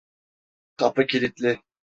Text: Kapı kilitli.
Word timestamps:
Kapı 0.77 1.05
kilitli. 1.07 1.61